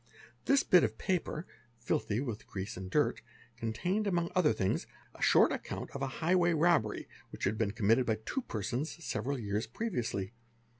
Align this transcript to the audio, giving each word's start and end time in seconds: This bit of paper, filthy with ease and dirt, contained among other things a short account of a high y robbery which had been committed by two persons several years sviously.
This 0.45 0.63
bit 0.63 0.83
of 0.83 0.97
paper, 0.97 1.45
filthy 1.77 2.19
with 2.19 2.43
ease 2.57 2.75
and 2.75 2.89
dirt, 2.89 3.21
contained 3.55 4.07
among 4.07 4.31
other 4.33 4.51
things 4.51 4.87
a 5.13 5.21
short 5.21 5.51
account 5.51 5.91
of 5.91 6.01
a 6.01 6.07
high 6.23 6.33
y 6.33 6.51
robbery 6.53 7.07
which 7.29 7.43
had 7.43 7.55
been 7.55 7.69
committed 7.69 8.07
by 8.07 8.15
two 8.25 8.41
persons 8.41 9.05
several 9.05 9.37
years 9.37 9.67
sviously. 9.67 10.31